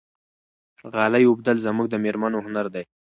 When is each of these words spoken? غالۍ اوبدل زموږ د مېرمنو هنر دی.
غالۍ 0.93 1.23
اوبدل 1.27 1.57
زموږ 1.67 1.87
د 1.89 1.95
مېرمنو 2.03 2.37
هنر 2.45 2.65
دی. 2.75 2.83